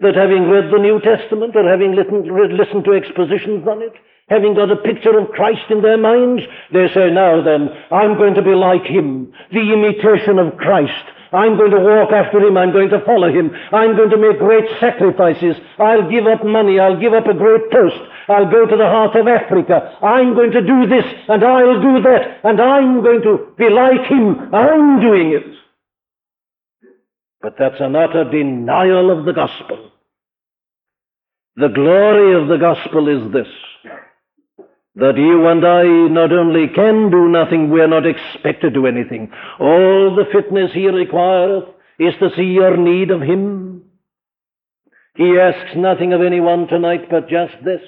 [0.00, 3.92] that having read the New Testament or having listened, listened to expositions on it,
[4.28, 8.34] having got a picture of Christ in their minds, they say, Now then, I'm going
[8.34, 11.04] to be like him, the imitation of Christ.
[11.32, 12.56] I'm going to walk after him.
[12.56, 13.50] I'm going to follow him.
[13.72, 15.56] I'm going to make great sacrifices.
[15.78, 16.80] I'll give up money.
[16.80, 18.00] I'll give up a great post.
[18.28, 19.96] I'll go to the heart of Africa.
[20.02, 24.06] I'm going to do this and I'll do that and I'm going to be like
[24.06, 24.54] him.
[24.54, 25.46] I'm doing it.
[27.40, 29.90] But that's an utter denial of the gospel.
[31.56, 33.48] The glory of the gospel is this
[34.96, 38.86] that you and I not only can do nothing, we are not expected to do
[38.86, 39.30] anything.
[39.58, 41.64] All the fitness he requireth
[41.98, 43.84] is to see your need of him.
[45.14, 47.82] He asks nothing of anyone tonight but just this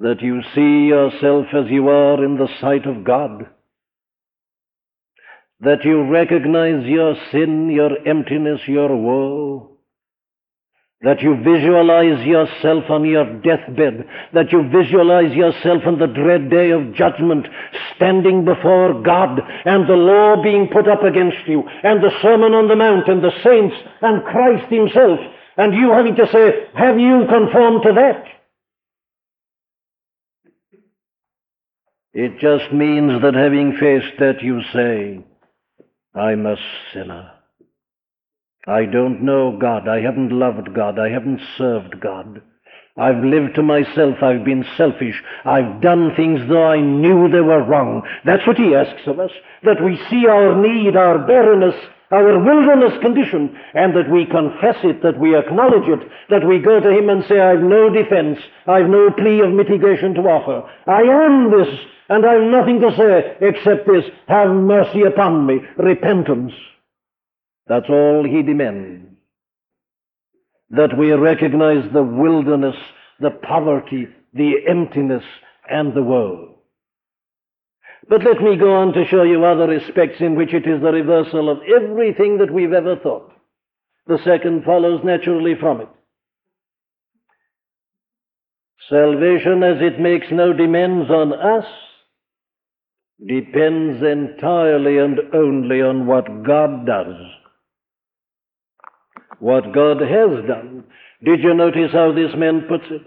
[0.00, 3.46] that you see yourself as you are in the sight of God,
[5.60, 9.69] that you recognize your sin, your emptiness, your woe
[11.02, 16.70] that you visualize yourself on your deathbed, that you visualize yourself on the dread day
[16.70, 17.46] of judgment,
[17.96, 22.68] standing before God, and the law being put up against you, and the Sermon on
[22.68, 25.18] the Mount, and the saints, and Christ Himself,
[25.56, 28.24] and you having to say, Have you conformed to that?
[32.12, 35.24] It just means that having faced that, you say,
[36.14, 36.56] I'm a
[36.92, 37.39] sinner.
[38.66, 39.88] I don't know God.
[39.88, 40.98] I haven't loved God.
[40.98, 42.42] I haven't served God.
[42.96, 44.22] I've lived to myself.
[44.22, 45.22] I've been selfish.
[45.44, 48.02] I've done things though I knew they were wrong.
[48.24, 49.30] That's what he asks of us.
[49.62, 51.74] That we see our need, our barrenness,
[52.10, 56.80] our wilderness condition, and that we confess it, that we acknowledge it, that we go
[56.80, 58.38] to him and say, I've no defense.
[58.66, 60.68] I've no plea of mitigation to offer.
[60.86, 61.72] I am this,
[62.08, 64.04] and I've nothing to say except this.
[64.28, 65.60] Have mercy upon me.
[65.78, 66.52] Repentance.
[67.70, 69.06] That's all he demands.
[70.70, 72.74] That we recognize the wilderness,
[73.20, 75.22] the poverty, the emptiness,
[75.70, 76.58] and the woe.
[78.08, 80.90] But let me go on to show you other respects in which it is the
[80.90, 83.30] reversal of everything that we've ever thought.
[84.08, 85.88] The second follows naturally from it.
[88.88, 91.66] Salvation, as it makes no demands on us,
[93.24, 97.14] depends entirely and only on what God does
[99.40, 100.84] what God has done.
[101.24, 103.06] Did you notice how this man puts it?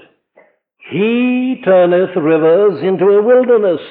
[0.92, 3.82] He turneth rivers into a wilderness,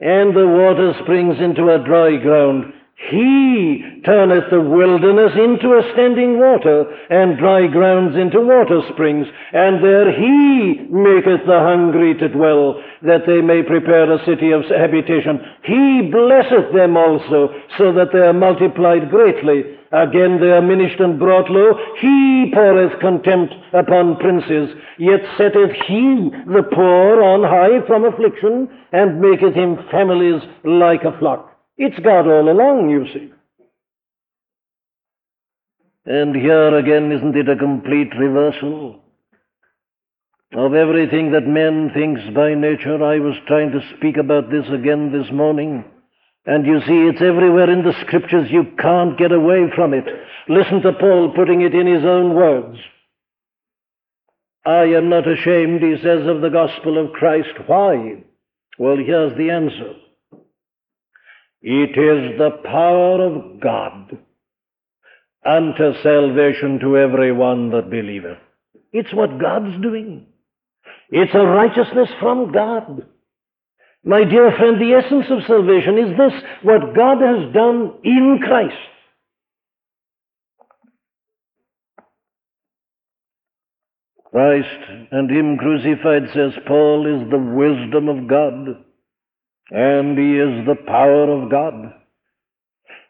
[0.00, 2.72] and the water springs into a dry ground.
[3.10, 9.82] He turneth the wilderness into a standing water, and dry grounds into water springs, and
[9.82, 15.40] there he maketh the hungry to dwell, that they may prepare a city of habitation.
[15.64, 19.79] He blesseth them also, so that they are multiplied greatly.
[19.92, 21.74] Again they are minished and brought low.
[22.00, 29.20] He poureth contempt upon princes, yet setteth he the poor on high from affliction, and
[29.20, 31.58] maketh him families like a flock.
[31.76, 33.32] It's God all along, you see.
[36.06, 39.00] And here again, isn't it a complete reversal?
[40.52, 45.12] Of everything that man thinks by nature, I was trying to speak about this again
[45.12, 45.84] this morning.
[46.46, 48.48] And you see, it's everywhere in the scriptures.
[48.50, 50.04] You can't get away from it.
[50.48, 52.78] Listen to Paul putting it in his own words.
[54.64, 57.48] I am not ashamed, he says, of the gospel of Christ.
[57.66, 58.24] Why?
[58.78, 59.94] Well, here's the answer.
[61.62, 64.18] It is the power of God
[65.44, 68.38] unto salvation to every one that believeth.
[68.92, 70.26] It's what God's doing.
[71.10, 73.06] It's a righteousness from God.
[74.04, 78.74] My dear friend, the essence of salvation is this what God has done in Christ.
[84.30, 88.84] Christ and Him crucified, says Paul, is the wisdom of God,
[89.70, 91.94] and He is the power of God.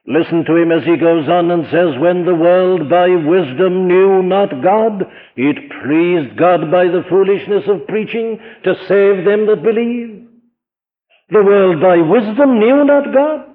[0.07, 4.23] Listen to him as he goes on and says, When the world by wisdom knew
[4.23, 5.05] not God,
[5.37, 10.20] it pleased God by the foolishness of preaching to save them that believe.
[11.31, 13.47] The world by wisdom knew not God.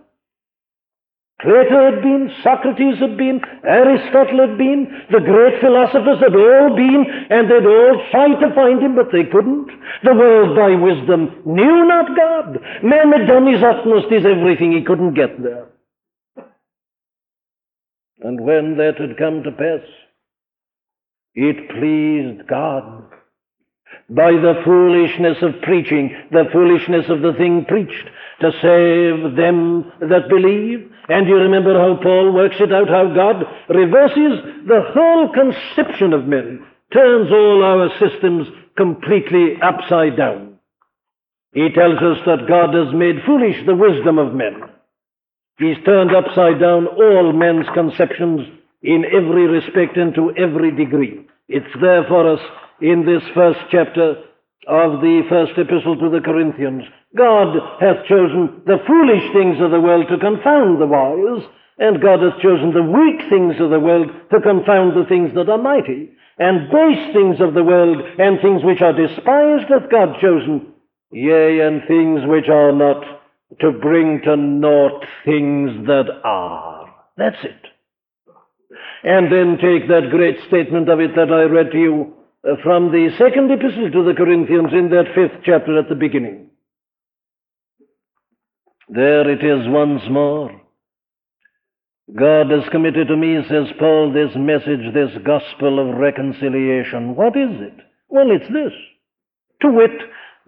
[1.41, 7.05] Plato had been, Socrates had been, Aristotle had been, the great philosophers had all been,
[7.29, 9.67] and they'd all tried to find him, but they couldn't.
[10.03, 12.59] The world by wisdom knew not God.
[12.81, 15.67] Man had done his utmost, his everything, he couldn't get there.
[18.21, 19.85] And when that had come to pass,
[21.35, 23.03] it pleased God
[24.09, 28.07] by the foolishness of preaching, the foolishness of the thing preached,
[28.41, 30.91] to save them that believe.
[31.09, 36.27] And you remember how Paul works it out, how God reverses the whole conception of
[36.27, 40.59] men, turns all our systems completely upside down.
[41.53, 44.61] He tells us that God has made foolish the wisdom of men.
[45.57, 48.41] He's turned upside down all men's conceptions
[48.83, 51.25] in every respect and to every degree.
[51.47, 52.41] It's there for us
[52.81, 54.15] in this first chapter
[54.67, 56.83] of the first epistle to the Corinthians.
[57.15, 61.47] God hath chosen the foolish things of the world to confound the wise,
[61.77, 65.49] and God hath chosen the weak things of the world to confound the things that
[65.49, 66.11] are mighty.
[66.37, 70.73] And base things of the world and things which are despised hath God chosen,
[71.11, 73.03] yea, and things which are not
[73.61, 76.93] to bring to naught things that are.
[77.15, 77.61] That's it.
[79.03, 82.13] And then take that great statement of it that I read to you
[82.45, 86.49] Uh, from the second epistle to the Corinthians in that fifth chapter at the beginning.
[88.87, 90.61] There it is once more.
[92.13, 97.15] God has committed to me, says Paul, this message, this gospel of reconciliation.
[97.15, 97.79] What is it?
[98.09, 98.73] Well, it's this.
[99.61, 99.97] To wit,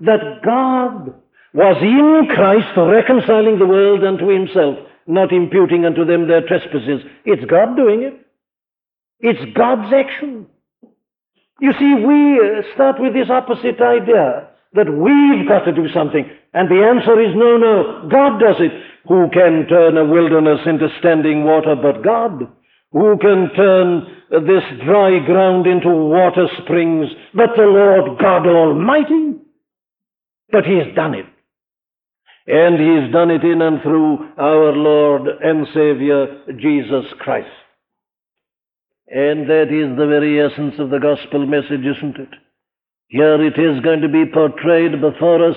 [0.02, 1.16] that God
[1.56, 4.78] was in Christ reconciling the world unto himself,
[5.08, 7.02] not imputing unto them their trespasses.
[7.26, 8.22] It's God doing it.
[9.20, 10.46] It's God's action.
[11.60, 16.30] You see, we uh, start with this opposite idea that we've got to do something.
[16.54, 18.72] And the answer is no, no, God does it.
[19.08, 22.48] Who can turn a wilderness into standing water but God?
[22.92, 29.40] Who can turn this dry ground into water springs but the Lord God Almighty?
[30.52, 31.26] But He's done it.
[32.48, 37.48] And He's done it in and through our Lord and Savior, Jesus Christ.
[39.10, 42.30] And that is the very essence of the gospel message, isn't it?
[43.08, 45.56] Here it is going to be portrayed before us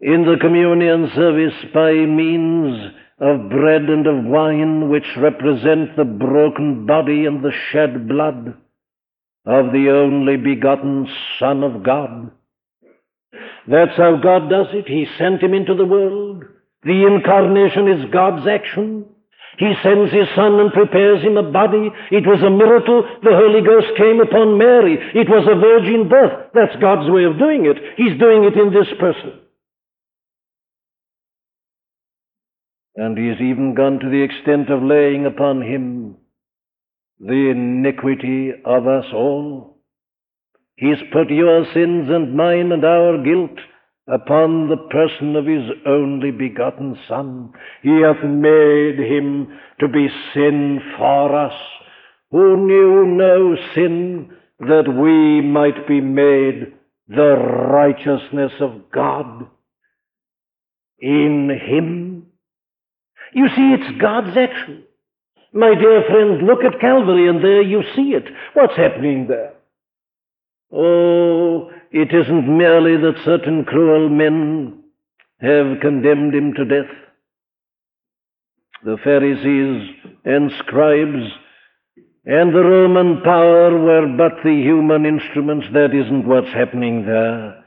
[0.00, 6.84] in the communion service by means of bread and of wine, which represent the broken
[6.84, 8.54] body and the shed blood
[9.46, 12.30] of the only begotten Son of God.
[13.66, 14.86] That's how God does it.
[14.86, 16.44] He sent him into the world.
[16.82, 19.06] The incarnation is God's action.
[19.58, 21.90] He sends his son and prepares him a body.
[22.10, 23.06] It was a miracle.
[23.22, 24.98] The Holy Ghost came upon Mary.
[25.14, 26.50] It was a virgin birth.
[26.54, 27.78] That's God's way of doing it.
[27.96, 29.40] He's doing it in this person.
[32.96, 36.16] And he has even gone to the extent of laying upon him
[37.20, 39.78] the iniquity of us all.
[40.76, 43.58] He's put your sins and mine and our guilt
[44.06, 47.52] upon the person of his only begotten Son.
[47.82, 51.54] He hath made him to be sin for us,
[52.30, 54.30] who knew no sin,
[54.60, 56.74] that we might be made
[57.08, 59.46] the righteousness of God
[61.00, 62.26] in him.
[63.32, 64.84] You see, it's God's action.
[65.52, 68.24] My dear friends, look at Calvary and there you see it.
[68.54, 69.54] What's happening there?
[70.72, 74.82] Oh, it isn't merely that certain cruel men
[75.40, 76.90] have condemned him to death.
[78.84, 81.30] The Pharisees and scribes
[82.26, 85.66] and the Roman power were but the human instruments.
[85.72, 87.62] That isn't what's happening there.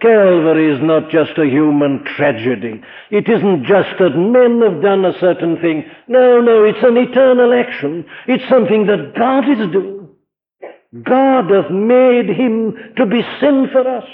[0.00, 2.80] Calvary is not just a human tragedy.
[3.10, 5.84] It isn't just that men have done a certain thing.
[6.06, 8.04] No, no, it's an eternal action.
[8.28, 10.03] It's something that God is doing.
[11.02, 14.04] God hath made him to be sin for us.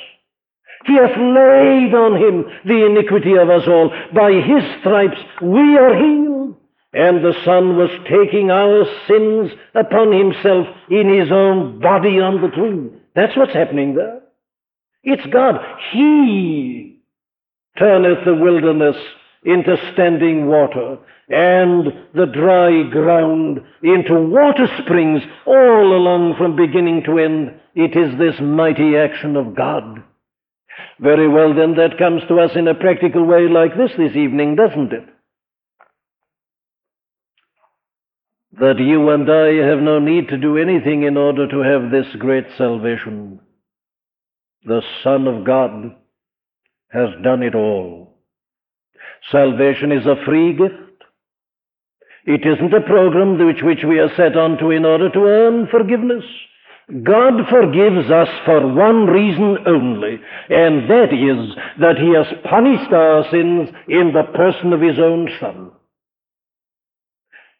[0.87, 3.93] He hath laid on him the iniquity of us all.
[4.14, 6.57] By his stripes we are healed.
[6.93, 12.49] And the Son was taking our sins upon himself in his own body on the
[12.49, 12.91] tree.
[13.14, 14.22] That's what's happening there.
[15.05, 15.61] It's God.
[15.93, 16.99] He
[17.78, 18.97] turneth the wilderness
[19.45, 20.99] into standing water
[21.31, 27.53] and the dry ground into water springs all along from beginning to end.
[27.74, 30.03] It is this mighty action of God.
[30.99, 34.57] Very well, then, that comes to us in a practical way like this this evening,
[34.57, 35.05] doesn't it?
[38.59, 42.07] That you and I have no need to do anything in order to have this
[42.18, 43.41] great salvation
[44.64, 45.97] the Son of God,
[46.91, 48.18] has done it all.
[49.31, 50.89] Salvation is a free gift.
[52.31, 55.66] It isn't a program which, which we are set on to in order to earn
[55.66, 56.22] forgiveness.
[57.03, 63.24] God forgives us for one reason only, and that is that He has punished our
[63.33, 65.72] sins in the person of His own Son.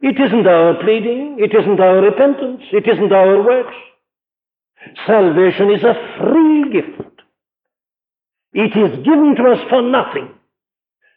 [0.01, 3.75] It isn't our pleading, it isn't our repentance, it isn't our works.
[5.05, 7.23] Salvation is a free gift.
[8.53, 10.31] It is given to us for nothing.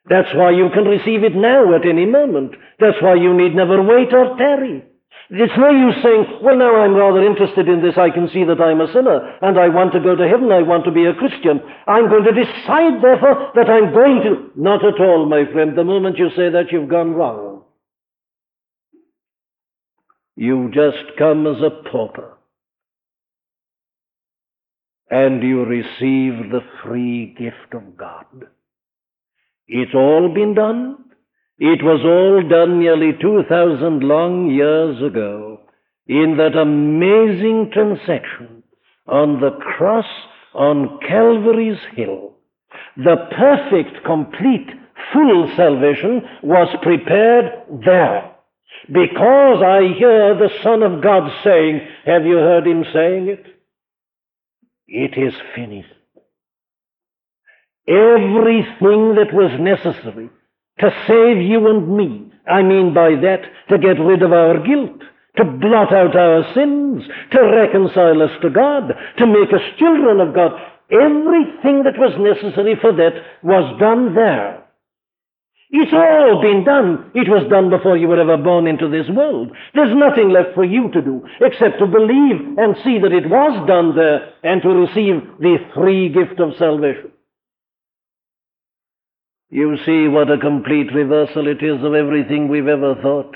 [0.10, 2.56] That's why you can receive it now at any moment.
[2.80, 4.84] That's why you need never wait or tarry.
[5.30, 7.98] It's no use saying, well, now I'm rather interested in this.
[7.98, 10.52] I can see that I'm a sinner and I want to go to heaven.
[10.52, 11.62] I want to be a Christian.
[11.88, 14.62] I'm going to decide, therefore, that I'm going to.
[14.62, 15.78] Not at all, my friend.
[15.78, 17.64] The moment you say that, you've gone wrong.
[20.36, 22.38] You just come as a pauper
[25.10, 28.26] and you receive the free gift of God.
[29.68, 30.98] It's all been done.
[31.58, 35.62] It was all done nearly 2,000 long years ago
[36.08, 38.64] in that amazing transaction
[39.08, 40.06] on the cross
[40.54, 42.36] on Calvary's Hill.
[42.98, 44.70] The perfect, complete,
[45.14, 47.46] full salvation was prepared
[47.86, 48.32] there.
[48.88, 53.46] Because I hear the Son of God saying, have you heard him saying it?
[54.88, 55.94] It is finished.
[57.88, 60.30] Everything that was necessary
[60.80, 65.04] to save you and me, I mean by that to get rid of our guilt,
[65.38, 70.34] to blot out our sins, to reconcile us to God, to make us children of
[70.34, 70.52] God,
[70.92, 73.14] everything that was necessary for that
[73.44, 74.64] was done there.
[75.76, 77.10] It's all been done.
[77.16, 79.50] It was done before you were ever born into this world.
[79.74, 83.68] There's nothing left for you to do except to believe and see that it was
[83.68, 87.13] done there and to receive the free gift of salvation.
[89.54, 93.36] You see what a complete reversal it is of everything we've ever thought.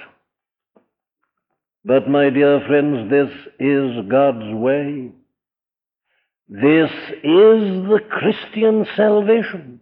[1.86, 5.12] But, my dear friends, this is God's way.
[6.50, 6.90] This
[7.22, 9.80] is the Christian salvation.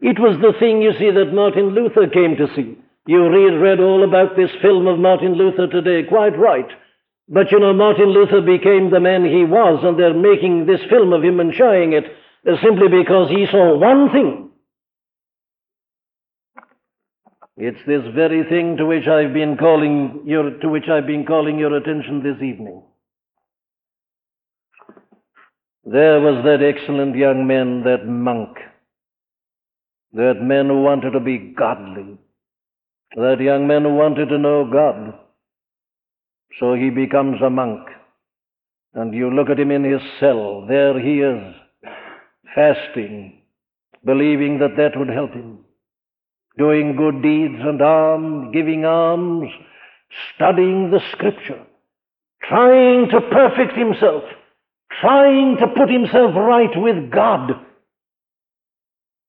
[0.00, 2.76] It was the thing, you see, that Martin Luther came to see.
[3.06, 6.68] You read, read all about this film of Martin Luther today, quite right.
[7.28, 11.12] But you know, Martin Luther became the man he was, and they're making this film
[11.12, 12.06] of him and showing it
[12.44, 14.49] uh, simply because he saw one thing.
[17.62, 21.58] It's this very thing to which I've been calling your, to which I've been calling
[21.58, 22.82] your attention this evening.
[25.84, 28.56] There was that excellent young man, that monk,
[30.14, 32.16] that man who wanted to be godly,
[33.16, 35.18] that young man who wanted to know God.
[36.58, 37.86] So he becomes a monk.
[38.94, 41.54] And you look at him in his cell, there he is,
[42.54, 43.42] fasting,
[44.02, 45.58] believing that that would help him,
[46.58, 49.50] doing good deeds and alms, giving alms,
[50.34, 51.62] studying the scripture,
[52.42, 54.24] trying to perfect himself,
[55.00, 57.52] trying to put himself right with God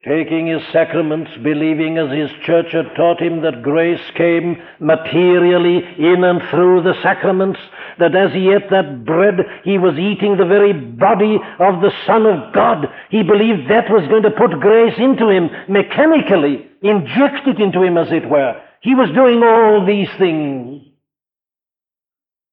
[0.04, 6.24] taking his sacraments, believing as his church had taught him that grace came materially in
[6.24, 7.60] and through the sacraments,
[8.00, 12.26] that as he ate that bread, he was eating the very body of the Son
[12.26, 12.88] of God.
[13.12, 17.98] He believed that was going to put grace into him mechanically, inject it into him,
[17.98, 18.60] as it were.
[18.82, 20.82] He was doing all these things.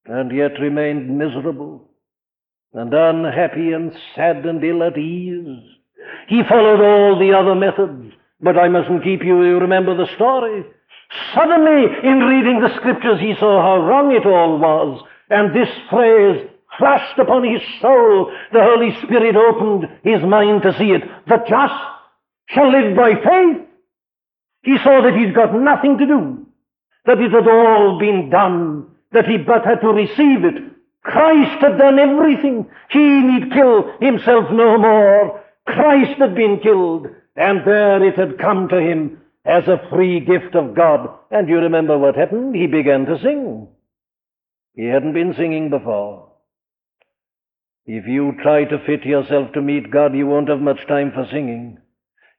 [0.05, 1.88] and yet remained miserable
[2.72, 5.78] and unhappy and sad and ill at ease.
[6.28, 10.64] He followed all the other methods, but I mustn't keep you, you remember the story.
[11.34, 16.49] Suddenly, in reading the scriptures, he saw how wrong it all was, and this phrase
[16.78, 18.30] flashed upon his soul.
[18.53, 21.03] The Holy Spirit opened his mind to see it.
[21.26, 21.74] The just
[22.49, 23.66] shall live by faith.
[24.62, 26.46] He saw that he'd got nothing to do,
[27.07, 30.62] that it had all been done, that he but had to receive it.
[31.03, 32.66] Christ had done everything.
[32.90, 35.42] He need kill himself no more.
[35.75, 40.55] Christ had been killed, and there it had come to him as a free gift
[40.55, 41.09] of God.
[41.31, 42.55] And you remember what happened?
[42.55, 43.69] He began to sing.
[44.75, 46.33] He hadn't been singing before.
[47.87, 51.27] If you try to fit yourself to meet God, you won't have much time for
[51.31, 51.79] singing.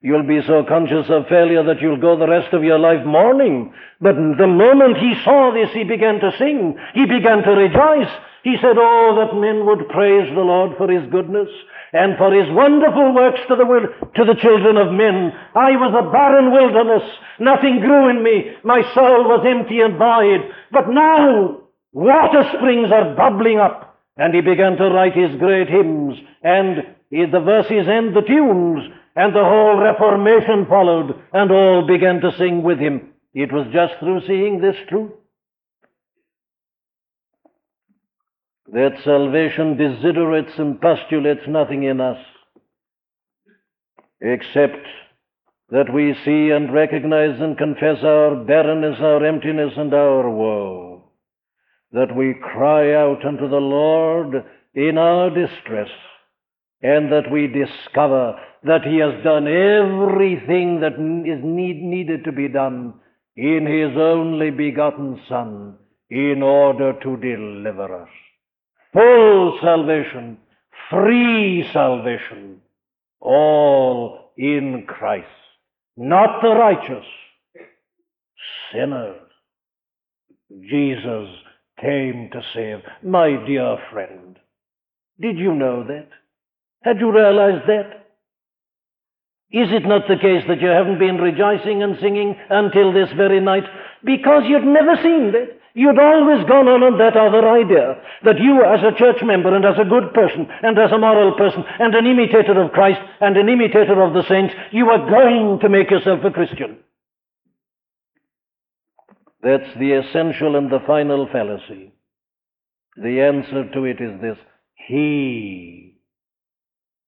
[0.01, 3.73] You'll be so conscious of failure that you'll go the rest of your life mourning.
[3.99, 6.77] But the moment he saw this, he began to sing.
[6.93, 8.11] He began to rejoice.
[8.43, 11.49] He said, Oh, that men would praise the Lord for his goodness
[11.93, 13.65] and for his wonderful works to the,
[14.15, 15.31] to the children of men.
[15.55, 17.03] I was a barren wilderness.
[17.39, 18.51] Nothing grew in me.
[18.63, 20.51] My soul was empty and void.
[20.71, 21.61] But now,
[21.93, 23.97] water springs are bubbling up.
[24.17, 28.83] And he began to write his great hymns, and the verses and the tunes,
[29.15, 33.13] and the whole Reformation followed, and all began to sing with him.
[33.33, 35.11] It was just through seeing this truth
[38.71, 42.17] that salvation desiderates and postulates nothing in us
[44.21, 44.85] except
[45.71, 51.11] that we see and recognize and confess our barrenness, our emptiness, and our woe.
[51.91, 54.43] That we cry out unto the Lord
[54.75, 55.89] in our distress,
[56.81, 62.47] and that we discover that He has done everything that is need, needed to be
[62.47, 62.95] done
[63.35, 65.77] in His only begotten Son
[66.09, 68.09] in order to deliver us
[68.93, 70.37] full salvation,
[70.89, 72.61] free salvation,
[73.19, 75.27] all in Christ.
[75.97, 77.05] Not the righteous,
[78.71, 79.21] sinners.
[80.69, 81.29] Jesus
[81.79, 82.79] came to save.
[83.03, 84.37] My dear friend,
[85.19, 86.07] did you know that?
[86.83, 88.07] Had you realized that?
[89.51, 93.39] Is it not the case that you haven't been rejoicing and singing until this very
[93.39, 93.63] night
[94.03, 95.58] because you'd never seen that?
[95.73, 99.63] You'd always gone on on that other idea that you, as a church member and
[99.63, 103.37] as a good person and as a moral person and an imitator of Christ and
[103.37, 106.79] an imitator of the saints, you were going to make yourself a Christian.
[109.41, 111.93] That's the essential and the final fallacy.
[112.97, 114.37] The answer to it is this
[114.87, 115.95] He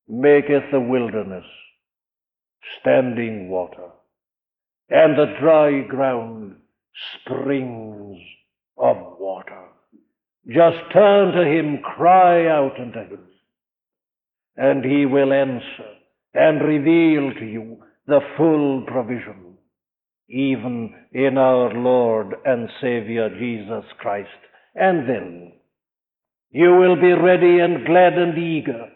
[0.08, 1.46] maketh the wilderness
[2.80, 3.90] standing water,
[4.90, 6.56] and the dry ground
[7.16, 8.20] springs
[8.82, 9.66] of water.
[10.48, 13.20] Just turn to him, cry out unto him,
[14.58, 15.92] and he will answer
[16.34, 17.78] and reveal to you
[18.08, 19.58] the full provision,
[20.28, 24.30] even in our Lord and Savior Jesus Christ.
[24.74, 25.54] And then
[26.50, 28.90] you will be ready and glad and eager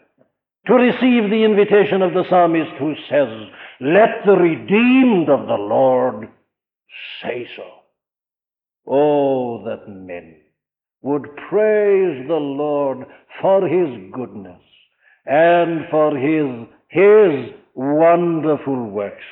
[0.66, 3.28] to receive the invitation of the psalmist who says,
[3.80, 6.28] Let the redeemed of the Lord
[7.22, 7.75] say so.
[8.86, 10.36] Oh, that men
[11.02, 13.06] would praise the Lord
[13.40, 14.60] for his goodness
[15.24, 19.24] and for his, his wonderful works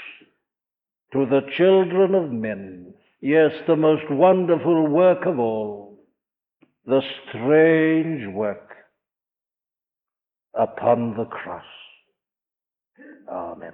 [1.13, 2.93] to the children of men.
[3.21, 5.99] Yes, the most wonderful work of all,
[6.87, 8.75] the strange work
[10.55, 11.65] upon the cross.
[13.29, 13.73] Amen.